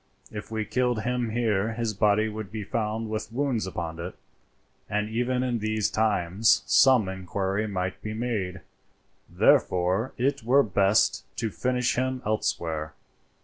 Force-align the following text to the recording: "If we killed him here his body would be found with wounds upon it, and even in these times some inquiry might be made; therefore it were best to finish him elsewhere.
"If 0.31 0.49
we 0.49 0.65
killed 0.65 1.03
him 1.03 1.29
here 1.29 1.73
his 1.73 1.93
body 1.93 2.27
would 2.27 2.51
be 2.51 2.63
found 2.63 3.07
with 3.07 3.31
wounds 3.31 3.67
upon 3.67 3.99
it, 3.99 4.15
and 4.89 5.07
even 5.07 5.43
in 5.43 5.59
these 5.59 5.91
times 5.91 6.63
some 6.65 7.07
inquiry 7.07 7.67
might 7.67 8.01
be 8.01 8.15
made; 8.15 8.61
therefore 9.29 10.13
it 10.17 10.41
were 10.41 10.63
best 10.63 11.23
to 11.37 11.51
finish 11.51 11.93
him 11.97 12.23
elsewhere. 12.25 12.95